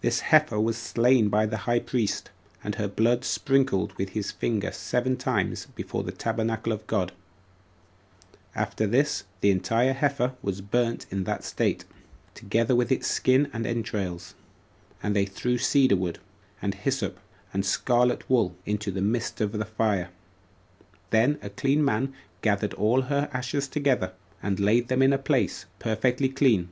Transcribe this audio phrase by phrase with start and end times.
[0.00, 2.30] This heifer was slain by the high priest,
[2.64, 7.12] and her blood sprinkled with his finger seven times before the tabernacle of God;
[8.52, 11.84] after this, the entire heifer was burnt in that state,
[12.34, 14.34] together with its skin and entrails;
[15.04, 16.18] and they threw cedar wood,
[16.60, 17.20] and hyssop,
[17.52, 20.10] and scarlet wool, into the midst of the fire;
[21.10, 22.12] then a clean man
[22.42, 26.70] gathered all her ashes together, and laid them in a place perfectly clean.